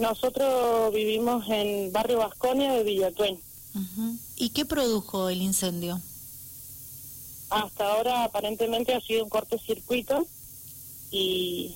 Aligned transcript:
Nosotros 0.00 0.92
vivimos 0.94 1.44
en 1.50 1.92
barrio 1.92 2.18
Vasconia 2.18 2.72
de 2.72 2.82
Villatuén. 2.84 3.38
Ujú. 3.74 4.16
¿Y 4.36 4.48
qué 4.48 4.64
produjo 4.64 5.28
el 5.28 5.42
incendio? 5.42 6.00
Hasta 7.50 7.92
ahora 7.92 8.24
aparentemente 8.24 8.94
ha 8.94 9.00
sido 9.02 9.24
un 9.24 9.28
cortocircuito 9.28 10.26
y 11.10 11.74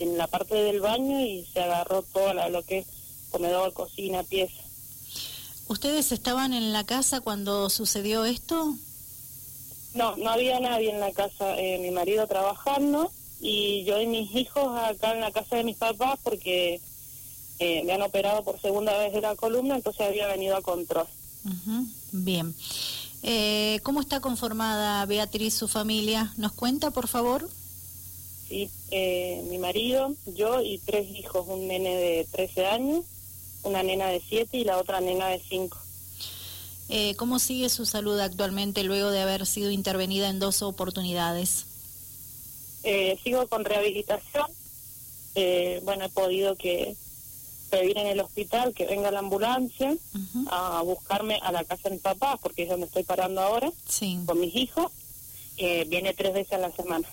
en 0.00 0.18
la 0.18 0.26
parte 0.26 0.56
del 0.56 0.80
baño 0.80 1.20
y 1.20 1.46
se 1.52 1.60
agarró 1.62 2.02
todo 2.02 2.34
la- 2.34 2.48
lo 2.48 2.64
que 2.64 2.78
es 2.78 2.86
comedor, 3.30 3.72
cocina, 3.72 4.24
pieza. 4.24 4.60
¿Ustedes 5.68 6.10
estaban 6.10 6.52
en 6.54 6.72
la 6.72 6.84
casa 6.84 7.20
cuando 7.20 7.70
sucedió 7.70 8.24
esto? 8.24 8.74
No, 9.94 10.16
no 10.16 10.30
había 10.30 10.58
nadie 10.58 10.90
en 10.90 10.98
la 10.98 11.12
casa, 11.12 11.56
eh, 11.56 11.78
mi 11.78 11.92
marido 11.92 12.26
trabajando 12.26 13.12
y 13.40 13.84
yo 13.84 14.00
y 14.00 14.06
mis 14.08 14.34
hijos 14.34 14.76
acá 14.76 15.12
en 15.12 15.20
la 15.20 15.30
casa 15.30 15.54
de 15.56 15.62
mis 15.64 15.76
papás 15.76 16.18
porque 16.24 16.80
eh, 17.58 17.82
me 17.84 17.92
han 17.92 18.02
operado 18.02 18.42
por 18.42 18.60
segunda 18.60 18.96
vez 18.98 19.12
de 19.12 19.20
la 19.20 19.36
columna, 19.36 19.76
entonces 19.76 20.06
había 20.06 20.26
venido 20.26 20.56
a 20.56 20.62
control. 20.62 21.06
Bien. 22.12 22.54
Eh, 23.22 23.80
¿Cómo 23.82 24.00
está 24.00 24.20
conformada 24.20 25.04
Beatriz, 25.06 25.54
su 25.54 25.68
familia? 25.68 26.32
¿Nos 26.36 26.52
cuenta, 26.52 26.90
por 26.90 27.08
favor? 27.08 27.48
Sí, 28.48 28.68
eh, 28.90 29.42
mi 29.48 29.58
marido, 29.58 30.14
yo 30.26 30.60
y 30.60 30.78
tres 30.78 31.08
hijos, 31.16 31.46
un 31.48 31.66
nene 31.66 31.96
de 31.96 32.26
13 32.30 32.66
años, 32.66 33.04
una 33.62 33.82
nena 33.82 34.08
de 34.08 34.22
7 34.28 34.58
y 34.58 34.64
la 34.64 34.78
otra 34.78 35.00
nena 35.00 35.28
de 35.28 35.40
5. 35.48 35.78
Eh, 36.90 37.14
¿Cómo 37.16 37.38
sigue 37.38 37.70
su 37.70 37.86
salud 37.86 38.18
actualmente 38.20 38.84
luego 38.84 39.10
de 39.10 39.20
haber 39.20 39.46
sido 39.46 39.70
intervenida 39.70 40.28
en 40.28 40.38
dos 40.38 40.62
oportunidades? 40.62 41.64
Eh, 42.82 43.18
sigo 43.24 43.46
con 43.48 43.64
rehabilitación. 43.64 44.46
Eh, 45.34 45.80
bueno, 45.84 46.04
he 46.04 46.08
podido 46.10 46.54
que 46.56 46.94
pedir 47.78 47.98
en 47.98 48.06
el 48.06 48.20
hospital 48.20 48.72
que 48.74 48.86
venga 48.86 49.10
la 49.10 49.18
ambulancia 49.20 49.96
a 50.50 50.82
buscarme 50.82 51.38
a 51.42 51.50
la 51.52 51.64
casa 51.64 51.84
de 51.88 51.96
mis 51.96 52.00
papás, 52.02 52.38
porque 52.42 52.62
es 52.64 52.68
donde 52.68 52.86
estoy 52.86 53.02
parando 53.02 53.40
ahora, 53.40 53.72
Sí. 53.88 54.18
con 54.26 54.38
mis 54.40 54.54
hijos. 54.54 54.92
Eh, 55.56 55.84
viene 55.88 56.14
tres 56.14 56.32
veces 56.34 56.52
a 56.54 56.58
la 56.58 56.70
semana. 56.72 57.08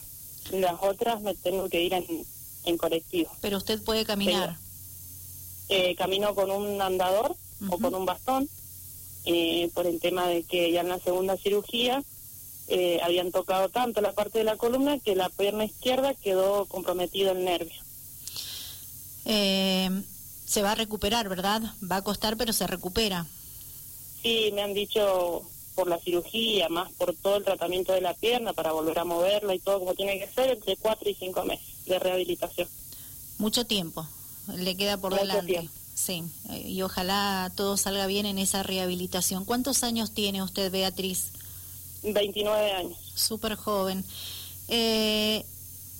Las 0.51 0.75
otras 0.81 1.21
me 1.21 1.33
tengo 1.35 1.69
que 1.69 1.81
ir 1.81 1.93
en, 1.93 2.05
en 2.65 2.77
colectivo. 2.77 3.31
Pero 3.41 3.57
usted 3.57 3.81
puede 3.83 4.05
caminar. 4.05 4.57
Eh, 5.69 5.95
camino 5.95 6.35
con 6.35 6.51
un 6.51 6.81
andador 6.81 7.35
o 7.69 7.77
con 7.77 7.93
un 7.95 8.05
bastón, 8.05 8.49
eh, 9.25 9.69
por 9.73 9.85
el 9.87 9.99
tema 9.99 10.27
de 10.27 10.43
que 10.43 10.71
ya 10.71 10.81
en 10.81 10.89
la 10.89 10.99
segunda 10.99 11.37
cirugía 11.37 12.03
eh, 12.67 12.99
habían 13.03 13.31
tocado 13.31 13.69
tanto 13.69 14.01
la 14.01 14.13
parte 14.13 14.39
de 14.39 14.43
la 14.45 14.57
columna 14.57 14.97
que 14.99 15.15
la 15.15 15.29
pierna 15.29 15.65
izquierda 15.65 16.13
quedó 16.15 16.65
comprometido 16.65 17.31
el 17.31 17.43
nervio. 17.45 17.81
Eh, 19.25 19.89
se 20.51 20.61
va 20.61 20.73
a 20.73 20.75
recuperar, 20.75 21.29
¿verdad? 21.29 21.61
Va 21.89 21.95
a 21.97 22.01
costar, 22.01 22.35
pero 22.35 22.51
se 22.51 22.67
recupera. 22.67 23.25
Sí, 24.21 24.51
me 24.53 24.61
han 24.61 24.73
dicho 24.73 25.43
por 25.75 25.87
la 25.87 25.97
cirugía, 25.97 26.67
más 26.67 26.91
por 26.91 27.15
todo 27.15 27.37
el 27.37 27.45
tratamiento 27.45 27.93
de 27.93 28.01
la 28.01 28.13
pierna 28.15 28.51
para 28.51 28.73
volver 28.73 28.99
a 28.99 29.05
moverla 29.05 29.55
y 29.55 29.59
todo 29.59 29.79
como 29.79 29.93
tiene 29.93 30.19
que 30.19 30.27
ser, 30.27 30.49
entre 30.49 30.75
cuatro 30.75 31.09
y 31.09 31.15
cinco 31.15 31.45
meses 31.45 31.65
de 31.85 31.97
rehabilitación. 31.99 32.67
Mucho 33.37 33.65
tiempo 33.65 34.05
le 34.53 34.75
queda 34.75 34.97
por 34.97 35.11
Mucho 35.11 35.21
delante. 35.23 35.53
tiempo. 35.53 35.71
Sí, 35.93 36.23
y 36.65 36.81
ojalá 36.81 37.49
todo 37.55 37.77
salga 37.77 38.05
bien 38.07 38.25
en 38.25 38.37
esa 38.37 38.61
rehabilitación. 38.61 39.45
¿Cuántos 39.45 39.83
años 39.83 40.11
tiene 40.11 40.43
usted, 40.43 40.69
Beatriz? 40.69 41.27
29 42.03 42.71
años. 42.73 42.97
Súper 43.15 43.55
joven. 43.55 44.03
Eh, 44.67 45.45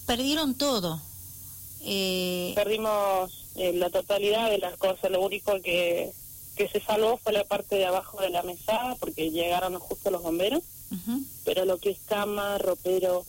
perdieron 0.08 0.56
todo. 0.56 1.02
Eh, 1.82 2.52
Perdimos 2.56 3.41
eh, 3.56 3.74
la 3.74 3.90
totalidad 3.90 4.50
de 4.50 4.58
las 4.60 4.78
cosas, 4.78 5.12
lo 5.12 5.22
único 5.22 5.60
que, 5.62 6.12
que 6.56 6.68
se 6.70 6.80
salvó 6.82 7.18
fue 7.18 7.34
la 7.34 7.44
parte 7.44 7.76
de 7.76 7.86
abajo 7.86 8.22
de 8.22 8.30
la 8.30 8.44
mesada 8.44 8.96
porque 8.96 9.32
llegaron 9.32 9.78
justo 9.80 10.12
los 10.12 10.22
bomberos, 10.24 10.64
pero 11.46 11.64
lo 11.66 11.78
que 11.78 11.92
es 11.92 12.00
cama, 12.06 12.58
ropero, 12.58 13.26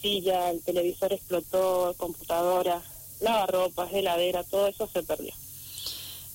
silla, 0.00 0.50
el 0.50 0.60
televisor 0.62 1.12
explotó, 1.12 1.94
computadora, 1.98 2.82
lavarropas, 3.20 3.92
heladera, 3.92 4.42
todo 4.44 4.66
eso 4.68 4.88
se 4.92 5.02
perdió. 5.02 5.32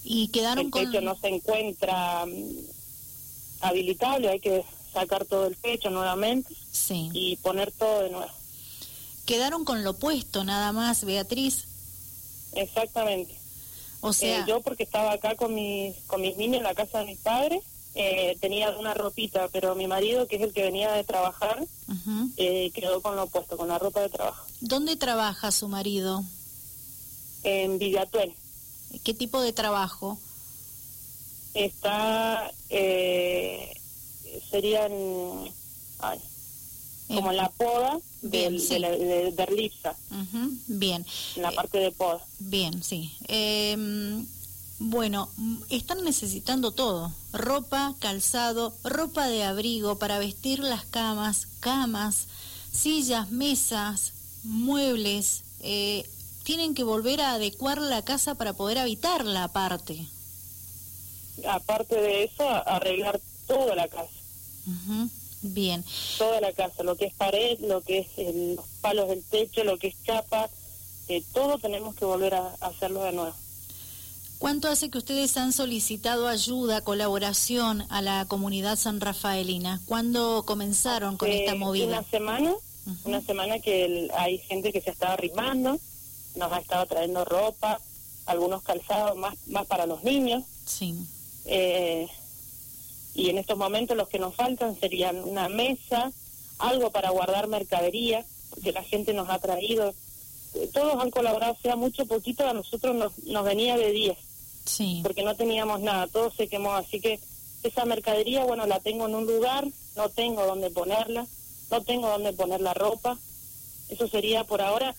Y 0.04 0.28
quedaron 0.30 0.66
el 0.66 0.72
con... 0.72 0.86
techo 0.86 1.02
no 1.02 1.16
se 1.18 1.28
encuentra 1.28 2.26
mm, 2.26 2.54
habilitable, 3.62 4.30
hay 4.30 4.40
que 4.40 4.64
sacar 4.94 5.26
todo 5.26 5.46
el 5.48 5.58
techo 5.58 5.90
nuevamente 5.90 6.54
Sí. 6.72 7.10
y 7.14 7.36
poner 7.38 7.72
todo 7.72 8.02
de 8.04 8.10
nuevo. 8.12 8.32
Quedaron 9.26 9.66
con 9.66 9.84
lo 9.84 9.94
puesto 9.98 10.44
nada 10.44 10.72
más, 10.72 11.04
Beatriz. 11.04 11.66
Exactamente. 12.54 13.36
O 14.02 14.14
sea, 14.14 14.42
Eh, 14.42 14.46
yo 14.48 14.62
porque 14.62 14.84
estaba 14.84 15.12
acá 15.14 15.36
con 15.36 15.54
mis, 15.54 15.96
con 16.08 16.22
mis 16.22 16.38
niños 16.38 16.58
en 16.58 16.64
la 16.64 16.74
casa 16.74 17.00
de 17.00 17.06
mis 17.06 17.20
padres, 17.20 17.62
eh, 17.96 18.38
tenía 18.40 18.70
una 18.78 18.94
ropita, 18.94 19.50
pero 19.50 19.76
mi 19.76 19.88
marido, 19.88 20.28
que 20.28 20.38
es 20.38 20.42
el 20.44 20.54
que 20.54 20.64
venía 20.64 20.92
de 20.94 21.04
trabajar, 21.04 21.66
eh, 22.38 22.72
quedó 22.74 23.02
con 23.02 23.16
lo 23.16 23.28
puesto, 23.28 23.58
con 23.58 23.68
la 23.68 23.78
ropa 23.80 24.02
de 24.02 24.10
trabajo. 24.10 24.46
¿dónde 24.62 24.96
trabaja 24.96 25.52
su 25.52 25.68
marido? 25.68 26.24
En 27.44 27.80
Villatuel 27.80 28.34
¿Qué 29.04 29.14
tipo 29.14 29.42
de 29.42 29.54
trabajo? 29.54 30.18
está, 31.54 32.52
eh, 32.70 33.74
serían, 34.52 34.92
ay, 36.00 36.20
como 37.08 37.32
en 37.32 37.38
la 37.38 37.50
poda 37.50 38.00
Bien, 38.22 38.54
del, 38.54 38.62
sí. 38.62 38.74
de, 38.74 38.80
la, 38.80 38.90
de, 38.92 39.32
de 39.32 39.44
Erlipsa, 39.44 39.96
Ujú, 40.12 40.52
Bien. 40.68 41.06
en 41.36 41.42
la 41.42 41.52
parte 41.52 41.78
de 41.80 41.92
poda. 41.92 42.20
Bien, 42.40 42.84
sí. 42.84 43.12
Eh, 43.28 43.78
bueno, 44.80 45.30
mm, 45.38 45.58
están 45.70 46.04
necesitando 46.04 46.72
todo. 46.72 47.12
Ropa, 47.34 47.96
calzado, 48.00 48.74
ropa 48.84 49.28
de 49.28 49.44
abrigo 49.44 49.98
para 50.00 50.20
vestir 50.20 50.60
las 50.60 50.86
camas, 50.86 51.48
camas, 51.60 52.28
sillas, 52.72 53.30
mesas, 53.32 54.14
muebles. 54.44 55.44
Eh, 55.62 56.10
tienen 56.44 56.74
que 56.74 56.84
volver 56.84 57.22
a 57.22 57.34
adecuar 57.34 57.80
la 57.82 58.02
casa 58.04 58.36
para 58.36 58.54
poder 58.54 58.78
habitarla 58.80 59.44
aparte. 59.46 60.08
Aparte 61.48 61.96
de 61.96 62.24
eso, 62.26 62.48
arreglar 62.50 63.20
toda 63.48 63.76
la 63.76 63.88
casa. 63.88 64.10
Ujú, 64.68 65.10
Bien. 65.42 65.84
toda 66.18 66.42
la 66.42 66.52
casa, 66.54 66.84
lo 66.84 66.96
que 66.98 67.06
es 67.06 67.14
pared, 67.14 67.58
lo 67.62 67.82
que 67.82 68.00
es 68.00 68.08
los 68.58 68.66
palos 68.82 69.08
del 69.08 69.24
techo, 69.24 69.64
lo 69.64 69.78
que 69.78 69.88
es 69.88 69.96
chapa, 70.04 70.50
eh, 71.08 71.24
todo 71.34 71.58
tenemos 71.60 71.96
que 71.96 72.06
volver 72.06 72.36
a, 72.36 72.56
a 72.60 72.68
hacerlo 72.68 73.04
de 73.04 73.14
nuevo. 73.14 73.36
¿Cuánto 74.38 74.70
hace 74.70 74.90
que 74.90 74.98
ustedes 74.98 75.36
han 75.38 75.52
solicitado 75.52 76.28
ayuda, 76.28 76.82
colaboración 76.82 77.86
a 77.90 78.02
la 78.02 78.26
comunidad 78.26 78.78
san 78.78 79.02
rafaelina? 79.02 79.82
¿Cuándo 79.86 80.44
comenzaron 80.46 81.18
con 81.18 81.30
Eh, 81.30 81.40
esta 81.42 81.56
movida? 81.56 81.88
Una 81.88 82.04
semana, 82.04 82.54
una 83.06 83.22
semana 83.22 83.60
que 83.60 83.86
el- 83.86 84.12
hay 84.18 84.38
gente 84.40 84.72
que 84.72 84.82
se 84.82 84.92
estaba 84.92 85.14
arrimando, 85.14 85.78
nos 86.36 86.52
ha 86.54 86.58
estado 86.60 86.86
trayendo 86.86 87.26
ropa, 87.26 87.80
algunos 88.26 88.62
calzados 88.64 89.18
más, 89.18 89.36
más 89.48 89.66
para 89.68 89.86
los 89.86 90.04
niños, 90.04 90.44
Sí. 90.66 90.94
eh, 91.46 92.08
y 93.16 93.30
en 93.30 93.38
estos 93.38 93.58
momentos 93.58 93.98
los 93.98 94.08
que 94.08 94.20
nos 94.20 94.36
faltan 94.36 94.80
serían 94.80 95.24
una 95.24 95.50
mesa, 95.50 96.12
algo 96.58 96.92
para 96.92 97.10
guardar 97.10 97.48
mercadería, 97.48 98.26
porque 98.50 98.72
la 98.72 98.84
gente 98.84 99.14
nos 99.14 99.30
ha 99.30 99.40
traído, 99.40 99.94
eh, 100.56 100.70
todos 100.74 101.02
han 101.02 101.12
colaborado, 101.12 101.58
sea 101.62 101.76
mucho 101.76 102.04
o 102.04 102.08
poquito, 102.08 102.48
a 102.48 102.54
nosotros 102.54 102.96
nos, 102.96 103.18
nos 103.26 103.46
venía 103.46 103.78
de 103.78 103.92
10. 103.92 104.18
Sí. 104.66 105.00
porque 105.02 105.24
no 105.24 105.36
teníamos 105.36 105.80
nada, 105.80 106.06
todo 106.06 106.30
se 106.32 106.48
quemó, 106.48 106.74
así 106.74 107.00
que 107.02 107.20
esa 107.64 107.86
mercadería, 107.86 108.44
bueno, 108.44 108.68
la 108.68 108.80
tengo 108.80 109.08
en 109.08 109.16
un 109.16 109.26
lugar, 109.26 109.68
no 109.96 110.10
tengo 110.10 110.46
dónde 110.46 110.70
ponerla, 110.70 111.26
no 111.72 111.82
tengo 111.82 112.08
dónde 112.08 112.34
poner 112.34 112.62
la 112.62 112.76
ropa, 112.76 113.18
eso 113.90 114.08
sería 114.08 114.44
por 114.44 114.62
ahora 114.62 114.96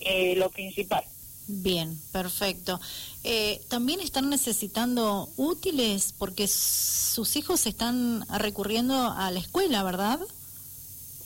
eh, 0.00 0.34
lo 0.36 0.48
principal. 0.50 1.04
Bien, 1.52 2.00
perfecto. 2.12 2.80
Eh, 3.24 3.60
También 3.68 4.00
están 4.00 4.30
necesitando 4.30 5.28
útiles 5.36 6.14
porque 6.16 6.46
sus 6.46 7.34
hijos 7.36 7.66
están 7.66 8.24
recurriendo 8.28 8.94
a 8.94 9.30
la 9.30 9.40
escuela, 9.40 9.82
¿verdad? 9.82 10.20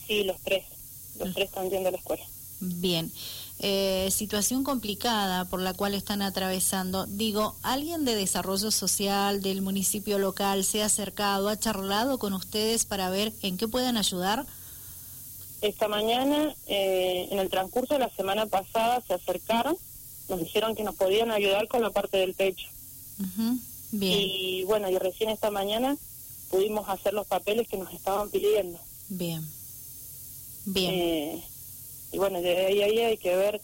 Sí, 0.07 0.23
los 0.23 0.39
tres, 0.41 0.65
los 1.19 1.33
tres 1.33 1.47
están 1.47 1.69
yendo 1.69 1.89
a 1.89 1.91
la 1.91 1.97
escuela. 1.97 2.23
Bien. 2.59 3.11
Eh, 3.59 4.09
situación 4.11 4.63
complicada 4.63 5.45
por 5.45 5.61
la 5.61 5.73
cual 5.73 5.93
están 5.93 6.21
atravesando. 6.21 7.05
Digo, 7.05 7.55
¿alguien 7.61 8.03
de 8.03 8.15
desarrollo 8.15 8.71
social 8.71 9.41
del 9.41 9.61
municipio 9.61 10.17
local 10.19 10.63
se 10.63 10.81
ha 10.81 10.87
acercado, 10.87 11.49
ha 11.49 11.57
charlado 11.57 12.17
con 12.17 12.33
ustedes 12.33 12.85
para 12.85 13.09
ver 13.09 13.31
en 13.43 13.57
qué 13.57 13.67
pueden 13.67 13.95
ayudar? 13.95 14.45
Esta 15.61 15.87
mañana, 15.87 16.53
eh, 16.67 17.27
en 17.31 17.39
el 17.39 17.49
transcurso 17.49 17.93
de 17.93 18.01
la 18.01 18.09
semana 18.09 18.45
pasada, 18.45 19.01
se 19.07 19.13
acercaron, 19.13 19.77
nos 20.29 20.39
dijeron 20.39 20.75
que 20.75 20.83
nos 20.83 20.95
podían 20.95 21.31
ayudar 21.31 21.67
con 21.67 21.81
la 21.81 21.89
parte 21.91 22.17
del 22.17 22.35
techo. 22.35 22.67
Bien, 23.91 24.19
Y 24.19 24.63
bueno, 24.65 24.89
y 24.89 24.97
recién 24.97 25.29
esta 25.29 25.51
mañana 25.51 25.95
pudimos 26.49 26.87
hacer 26.89 27.13
los 27.13 27.27
papeles 27.27 27.67
que 27.67 27.77
nos 27.77 27.93
estaban 27.93 28.29
pidiendo. 28.29 28.79
bien. 29.09 29.45
Bien. 30.67 30.91
Eh, 30.93 31.43
y 32.11 32.17
bueno, 32.17 32.41
de 32.41 32.65
ahí, 32.65 32.81
ahí 32.81 32.99
hay 32.99 33.17
que 33.17 33.35
ver, 33.35 33.61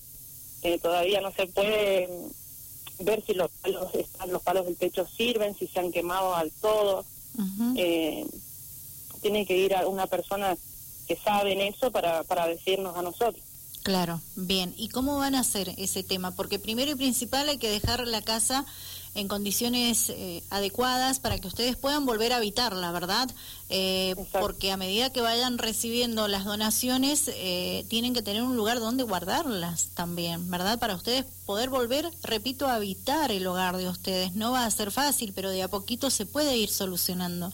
que 0.62 0.78
todavía 0.78 1.20
no 1.22 1.32
se 1.32 1.48
puede 1.48 2.08
ver 3.00 3.24
si 3.26 3.34
los 3.34 3.50
palos, 3.62 3.90
los 4.28 4.42
palos 4.44 4.66
del 4.66 4.76
techo 4.78 5.08
sirven, 5.08 5.56
si 5.58 5.66
se 5.68 5.80
han 5.80 5.92
quemado 5.92 6.36
al 6.36 6.52
todo. 6.52 7.04
eh, 7.78 8.26
tiene 9.22 9.46
que 9.46 9.58
ir 9.58 9.74
a 9.76 9.88
una 9.88 10.06
persona 10.08 10.56
que 11.08 11.16
sabe 11.16 11.54
en 11.54 11.62
eso 11.62 11.92
para, 11.92 12.24
para 12.24 12.46
decirnos 12.48 12.96
a 12.96 13.02
nosotros. 13.02 13.44
Claro, 13.84 14.22
bien. 14.36 14.76
¿Y 14.78 14.90
cómo 14.90 15.18
van 15.18 15.34
a 15.34 15.40
hacer 15.40 15.74
ese 15.78 16.04
tema? 16.04 16.32
Porque 16.32 16.60
primero 16.60 16.92
y 16.92 16.96
principal 16.96 17.50
hay 17.50 17.58
que 17.58 17.70
dejar 17.70 18.08
la 18.08 18.22
casa 18.22 18.66
en 19.16 19.28
condiciones 19.28 20.10
eh, 20.10 20.44
adecuadas 20.50 21.20
para 21.20 21.40
que 21.40 21.48
ustedes 21.48 21.76
puedan 21.76 22.06
volver 22.06 22.32
a 22.32 22.38
habitarla, 22.38 22.92
¿verdad? 22.92 23.30
Eh, 23.70 24.16
porque 24.40 24.72
a 24.72 24.78
medida 24.78 25.12
que 25.12 25.22
vayan 25.22 25.58
recibiendo 25.58 26.28
las 26.28 26.46
donaciones, 26.46 27.30
eh, 27.34 27.84
tienen 27.90 28.14
que 28.14 28.22
tener 28.22 28.44
un 28.44 28.56
lugar 28.56 28.80
donde 28.80 29.04
guardarlas 29.04 29.88
también, 29.96 30.50
¿verdad? 30.50 30.80
Para 30.80 30.96
ustedes 30.96 31.26
poder 31.46 31.70
volver, 31.70 32.10
repito, 32.24 32.68
a 32.68 32.76
habitar 32.76 33.32
el 33.32 33.46
hogar 33.48 33.78
de 33.78 33.90
ustedes. 33.90 34.36
No 34.36 34.52
va 34.52 34.66
a 34.66 34.72
ser 34.72 34.92
fácil, 34.92 35.34
pero 35.34 35.50
de 35.50 35.64
a 35.64 35.68
poquito 35.68 36.10
se 36.10 36.26
puede 36.26 36.56
ir 36.56 36.70
solucionando. 36.70 37.52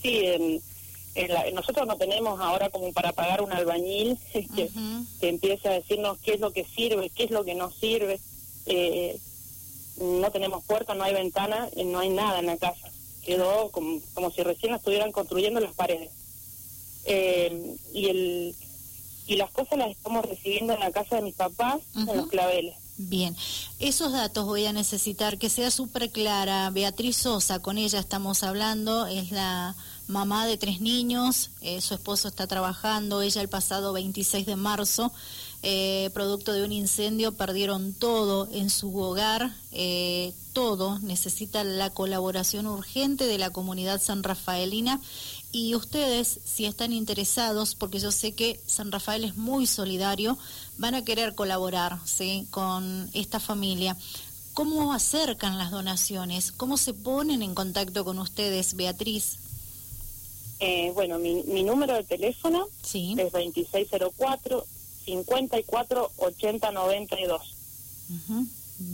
Sí, 0.00 0.60
nosotros 1.52 1.86
no 1.86 1.96
tenemos 1.96 2.40
ahora 2.40 2.70
como 2.70 2.92
para 2.92 3.12
pagar 3.12 3.42
un 3.42 3.52
albañil 3.52 4.18
que, 4.32 4.70
que 5.20 5.28
empiece 5.28 5.68
a 5.68 5.72
decirnos 5.72 6.18
qué 6.18 6.34
es 6.34 6.40
lo 6.40 6.52
que 6.52 6.64
sirve, 6.64 7.10
qué 7.10 7.24
es 7.24 7.30
lo 7.30 7.44
que 7.44 7.54
no 7.54 7.70
sirve. 7.70 8.20
Eh, 8.66 9.18
no 9.98 10.30
tenemos 10.30 10.64
puerta, 10.64 10.94
no 10.94 11.04
hay 11.04 11.12
ventana, 11.12 11.68
eh, 11.76 11.84
no 11.84 11.98
hay 11.98 12.08
nada 12.08 12.38
en 12.38 12.46
la 12.46 12.56
casa. 12.56 12.90
Quedó 13.24 13.70
como, 13.70 14.00
como 14.14 14.30
si 14.30 14.42
recién 14.42 14.74
estuvieran 14.74 15.12
construyendo 15.12 15.60
las 15.60 15.74
paredes. 15.74 16.10
Eh, 17.04 17.76
y 17.92 18.06
el 18.06 18.54
y 19.26 19.36
las 19.36 19.50
cosas 19.50 19.78
las 19.78 19.90
estamos 19.90 20.24
recibiendo 20.24 20.72
en 20.72 20.80
la 20.80 20.90
casa 20.90 21.16
de 21.16 21.22
mis 21.22 21.34
papás, 21.34 21.80
en 21.94 22.16
los 22.16 22.26
claveles. 22.26 22.74
Bien, 22.96 23.36
esos 23.78 24.12
datos 24.12 24.44
voy 24.44 24.66
a 24.66 24.72
necesitar 24.72 25.38
que 25.38 25.48
sea 25.48 25.70
súper 25.70 26.10
clara. 26.10 26.68
Beatriz 26.70 27.16
Sosa, 27.16 27.60
con 27.60 27.78
ella 27.78 28.00
estamos 28.00 28.42
hablando, 28.42 29.06
es 29.06 29.30
la 29.30 29.74
mamá 30.12 30.46
de 30.46 30.56
tres 30.56 30.80
niños, 30.80 31.50
eh, 31.60 31.80
su 31.80 31.94
esposo 31.94 32.28
está 32.28 32.46
trabajando, 32.46 33.22
ella 33.22 33.40
el 33.40 33.48
pasado 33.48 33.92
26 33.92 34.46
de 34.46 34.56
marzo 34.56 35.12
eh, 35.64 36.10
producto 36.12 36.52
de 36.52 36.64
un 36.64 36.72
incendio, 36.72 37.32
perdieron 37.32 37.94
todo 37.94 38.48
en 38.52 38.68
su 38.68 38.98
hogar, 38.98 39.54
eh, 39.70 40.34
todo, 40.52 40.98
necesita 40.98 41.62
la 41.62 41.90
colaboración 41.90 42.66
urgente 42.66 43.28
de 43.28 43.38
la 43.38 43.50
comunidad 43.50 44.02
san 44.02 44.24
rafaelina 44.24 45.00
y 45.52 45.76
ustedes, 45.76 46.40
si 46.44 46.64
están 46.64 46.92
interesados, 46.92 47.76
porque 47.76 48.00
yo 48.00 48.10
sé 48.10 48.32
que 48.32 48.60
San 48.66 48.90
Rafael 48.90 49.24
es 49.24 49.36
muy 49.36 49.66
solidario, 49.66 50.36
van 50.78 50.96
a 50.96 51.04
querer 51.04 51.34
colaborar 51.34 51.98
con 52.50 53.08
esta 53.12 53.38
familia. 53.38 53.96
¿Cómo 54.54 54.92
acercan 54.92 55.58
las 55.58 55.70
donaciones? 55.70 56.52
¿Cómo 56.52 56.76
se 56.76 56.92
ponen 56.92 57.42
en 57.42 57.54
contacto 57.54 58.04
con 58.04 58.18
ustedes, 58.18 58.74
Beatriz? 58.74 59.38
Eh, 60.64 60.92
bueno, 60.94 61.18
mi, 61.18 61.42
mi, 61.42 61.64
número 61.64 61.94
de 61.94 62.04
teléfono 62.04 62.68
sí. 62.82 63.16
es 63.18 63.32
2604 63.32 64.64
54 65.04 66.10
80 66.16 66.70
92. 66.70 67.42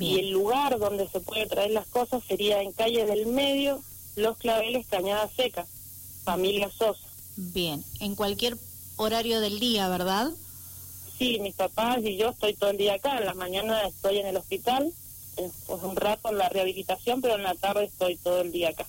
Y 0.00 0.18
el 0.18 0.30
lugar 0.30 0.78
donde 0.78 1.06
se 1.08 1.20
puede 1.20 1.46
traer 1.46 1.72
las 1.72 1.86
cosas 1.86 2.22
sería 2.26 2.62
en 2.62 2.72
calle 2.72 3.04
del 3.04 3.26
medio, 3.26 3.82
Los 4.16 4.38
Claveles, 4.38 4.86
Cañada 4.86 5.28
Seca, 5.28 5.66
familia 6.24 6.70
Sosa. 6.70 7.06
Bien, 7.36 7.84
en 8.00 8.14
cualquier 8.14 8.56
horario 8.96 9.40
del 9.40 9.60
día, 9.60 9.88
¿verdad? 9.90 10.30
Sí, 11.18 11.38
mis 11.40 11.54
papás 11.54 11.98
y 12.02 12.16
yo 12.16 12.30
estoy 12.30 12.54
todo 12.54 12.70
el 12.70 12.78
día 12.78 12.94
acá. 12.94 13.18
En 13.18 13.26
la 13.26 13.34
mañana 13.34 13.82
estoy 13.86 14.18
en 14.18 14.26
el 14.26 14.38
hospital, 14.38 14.90
pues 15.36 15.82
un 15.82 15.96
rato 15.96 16.30
en 16.30 16.38
la 16.38 16.48
rehabilitación, 16.48 17.20
pero 17.20 17.34
en 17.34 17.42
la 17.42 17.54
tarde 17.54 17.84
estoy 17.84 18.16
todo 18.16 18.40
el 18.40 18.52
día 18.52 18.70
acá. 18.70 18.86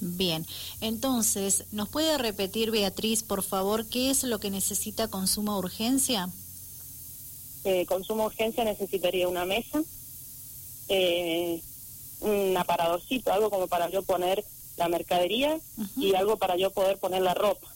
Bien, 0.00 0.46
entonces, 0.80 1.64
¿nos 1.72 1.88
puede 1.88 2.18
repetir, 2.18 2.70
Beatriz, 2.70 3.22
por 3.22 3.42
favor, 3.42 3.86
qué 3.86 4.10
es 4.10 4.22
lo 4.22 4.38
que 4.38 4.50
necesita 4.50 5.08
Consuma 5.08 5.58
Urgencia? 5.58 6.28
eh, 7.64 7.86
consumo 7.86 8.24
urgencia 8.24 8.64
necesitaría 8.64 9.28
una 9.28 9.44
mesa, 9.44 9.82
eh, 10.88 11.60
un 12.20 12.56
aparadorcito, 12.56 13.32
algo 13.32 13.50
como 13.50 13.66
para 13.66 13.90
yo 13.90 14.02
poner 14.02 14.44
la 14.76 14.88
mercadería 14.88 15.58
y 15.96 16.14
algo 16.14 16.36
para 16.36 16.56
yo 16.56 16.70
poder 16.70 16.98
poner 16.98 17.22
la 17.22 17.34
ropa. 17.34 17.68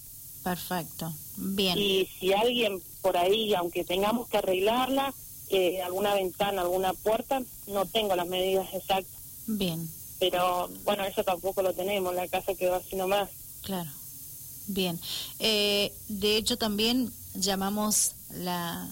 Perfecto, 0.45 1.13
bien. 1.37 1.79
Y 1.79 2.09
si 2.19 2.33
alguien 2.33 2.81
por 3.01 3.17
ahí, 3.17 3.55
aunque 3.55 3.85
tengamos 3.85 4.29
que 4.29 4.39
arreglarla, 4.39 5.13
eh, 5.51 5.83
alguna 5.83 6.15
ventana, 6.15 6.63
alguna 6.63 6.95
puerta, 6.95 7.43
no 7.67 7.87
tengo 7.87 8.17
las 8.17 8.27
medidas 8.27 8.73
exactas. 8.73 9.21
Bien. 9.47 9.89
Pero 10.23 10.71
bueno, 10.85 11.05
eso 11.05 11.25
tampoco 11.25 11.63
lo 11.63 11.75
tenemos, 11.75 12.15
la 12.15 12.29
casa 12.29 12.55
quedó 12.55 12.77
así 12.77 12.95
nomás. 12.95 13.29
Claro. 13.63 13.91
Bien. 14.69 15.01
Eh, 15.41 15.93
de 16.07 16.37
hecho, 16.37 16.57
también 16.57 17.13
llamamos 17.35 18.13
la, 18.31 18.89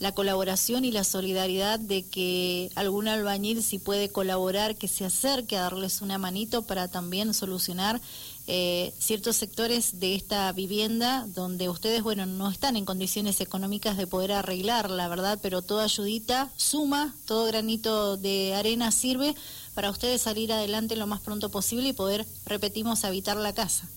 la 0.00 0.12
colaboración 0.12 0.84
y 0.84 0.90
la 0.90 1.04
solidaridad 1.04 1.78
de 1.78 2.02
que 2.02 2.70
algún 2.74 3.06
albañil 3.06 3.62
si 3.62 3.78
puede 3.78 4.08
colaborar, 4.08 4.74
que 4.74 4.88
se 4.88 5.04
acerque 5.04 5.56
a 5.56 5.62
darles 5.62 6.02
una 6.02 6.18
manito 6.18 6.62
para 6.62 6.88
también 6.88 7.34
solucionar 7.34 8.00
eh, 8.46 8.92
ciertos 8.98 9.36
sectores 9.36 10.00
de 10.00 10.14
esta 10.14 10.52
vivienda 10.52 11.24
donde 11.28 11.70
ustedes, 11.70 12.02
bueno, 12.02 12.26
no 12.26 12.50
están 12.50 12.76
en 12.76 12.84
condiciones 12.84 13.40
económicas 13.40 13.96
de 13.96 14.06
poder 14.06 14.32
arreglar, 14.32 14.90
la 14.90 15.08
verdad, 15.08 15.38
pero 15.40 15.62
toda 15.62 15.84
ayudita 15.84 16.50
suma, 16.56 17.14
todo 17.24 17.46
granito 17.46 18.18
de 18.18 18.54
arena 18.54 18.90
sirve 18.90 19.34
para 19.74 19.90
ustedes 19.90 20.22
salir 20.22 20.52
adelante 20.52 20.96
lo 20.96 21.06
más 21.06 21.20
pronto 21.20 21.50
posible 21.50 21.88
y 21.88 21.92
poder, 21.92 22.26
repetimos, 22.46 23.04
habitar 23.04 23.36
la 23.36 23.52
casa. 23.52 23.88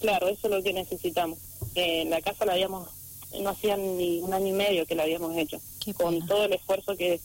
Claro, 0.00 0.28
eso 0.28 0.46
es 0.46 0.50
lo 0.50 0.62
que 0.62 0.72
necesitamos. 0.72 1.38
la 1.74 2.20
casa 2.20 2.44
la 2.44 2.52
habíamos 2.52 2.88
no 3.40 3.50
hacían 3.50 3.96
ni 3.96 4.20
un 4.20 4.32
año 4.32 4.48
y 4.48 4.52
medio 4.52 4.86
que 4.86 4.94
lo 4.94 5.02
habíamos 5.02 5.36
hecho, 5.36 5.60
con 5.96 6.24
todo 6.26 6.44
el 6.44 6.52
esfuerzo 6.52 6.96
que, 6.96 7.20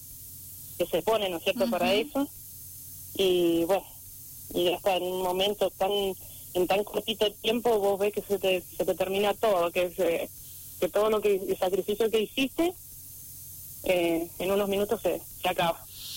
que 0.77 0.85
se 0.85 1.01
pone, 1.01 1.29
¿no 1.29 1.37
es 1.37 1.43
cierto?, 1.43 1.69
para 1.69 1.93
eso. 1.93 2.27
Y 3.15 3.63
bueno, 3.65 3.85
y 4.53 4.69
hasta 4.69 4.95
en 4.95 5.03
un 5.03 5.21
momento 5.21 5.69
tan 5.71 5.91
en 6.53 6.67
tan 6.67 6.83
cortito 6.83 7.31
tiempo 7.33 7.79
vos 7.79 7.99
ves 7.99 8.13
que 8.13 8.21
se 8.21 8.37
te, 8.37 8.61
se 8.61 8.83
te 8.83 8.95
termina 8.95 9.33
todo, 9.33 9.71
que, 9.71 9.89
se, 9.91 10.29
que 10.79 10.89
todo 10.89 11.09
lo 11.09 11.21
que 11.21 11.35
el 11.35 11.57
sacrificio 11.57 12.09
que 12.11 12.21
hiciste 12.21 12.73
eh, 13.83 14.27
en 14.37 14.51
unos 14.51 14.67
minutos 14.67 15.01
se, 15.01 15.21
se 15.41 15.49
acaba. 15.49 15.81